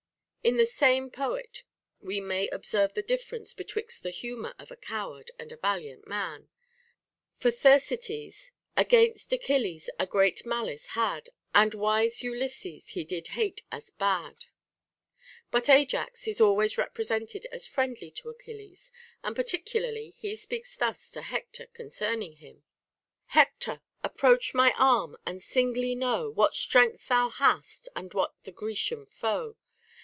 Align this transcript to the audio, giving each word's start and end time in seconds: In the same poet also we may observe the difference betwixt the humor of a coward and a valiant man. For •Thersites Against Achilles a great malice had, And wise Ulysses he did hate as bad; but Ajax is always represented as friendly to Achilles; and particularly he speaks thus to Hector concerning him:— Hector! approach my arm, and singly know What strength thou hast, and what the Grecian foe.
In 0.43 0.57
the 0.57 0.65
same 0.65 1.11
poet 1.11 1.61
also 1.61 1.99
we 2.07 2.19
may 2.19 2.47
observe 2.47 2.95
the 2.95 3.03
difference 3.03 3.53
betwixt 3.53 4.01
the 4.01 4.09
humor 4.09 4.55
of 4.57 4.71
a 4.71 4.75
coward 4.75 5.29
and 5.37 5.51
a 5.51 5.55
valiant 5.55 6.07
man. 6.07 6.49
For 7.37 7.51
•Thersites 7.51 8.49
Against 8.75 9.31
Achilles 9.31 9.87
a 9.99 10.07
great 10.07 10.43
malice 10.43 10.87
had, 10.97 11.29
And 11.53 11.75
wise 11.75 12.23
Ulysses 12.23 12.89
he 12.89 13.03
did 13.05 13.27
hate 13.27 13.61
as 13.71 13.91
bad; 13.91 14.45
but 15.51 15.69
Ajax 15.69 16.27
is 16.27 16.41
always 16.41 16.75
represented 16.75 17.45
as 17.51 17.67
friendly 17.67 18.09
to 18.09 18.29
Achilles; 18.29 18.91
and 19.23 19.35
particularly 19.35 20.09
he 20.17 20.35
speaks 20.35 20.75
thus 20.75 21.11
to 21.11 21.21
Hector 21.21 21.67
concerning 21.67 22.37
him:— 22.37 22.63
Hector! 23.37 23.79
approach 24.03 24.55
my 24.55 24.73
arm, 24.75 25.17
and 25.23 25.39
singly 25.39 25.93
know 25.93 26.31
What 26.31 26.55
strength 26.55 27.07
thou 27.09 27.29
hast, 27.29 27.89
and 27.95 28.11
what 28.15 28.33
the 28.43 28.51
Grecian 28.51 29.05
foe. 29.05 29.55